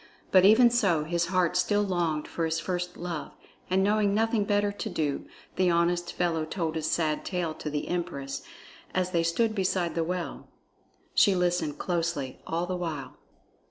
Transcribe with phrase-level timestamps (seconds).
[0.31, 3.33] But even so his heart still longed for his first love,
[3.69, 5.27] and knowing nothing better to do,
[5.57, 8.41] the honest fellow told his sad tale to the empress,
[8.95, 10.47] as they stood beside the well.
[11.13, 13.17] She listened closely all the while.